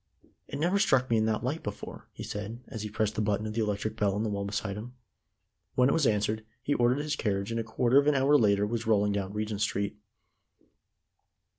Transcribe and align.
"It 0.47 0.57
never 0.57 0.79
struck 0.79 1.11
me 1.11 1.17
in 1.17 1.27
that 1.27 1.43
light 1.43 1.61
before," 1.61 2.07
he 2.11 2.23
said, 2.23 2.61
as 2.69 2.81
he 2.81 2.89
pressed 2.89 3.13
the 3.13 3.21
button 3.21 3.45
of 3.45 3.53
the 3.53 3.61
electric 3.61 3.97
bell 3.97 4.15
in 4.17 4.23
the 4.23 4.31
wall 4.31 4.45
beside 4.45 4.75
him. 4.75 4.95
When 5.75 5.89
it 5.89 5.93
was 5.93 6.07
answered, 6.07 6.43
he 6.63 6.73
ordered 6.73 6.97
his 7.03 7.15
carriage, 7.15 7.51
and 7.51 7.59
a 7.59 7.63
quarter 7.63 7.99
of 7.99 8.07
an 8.07 8.15
hour 8.15 8.35
later 8.35 8.65
was 8.65 8.87
rolling 8.87 9.11
down 9.11 9.33
Regent 9.33 9.61
Street. 9.61 9.97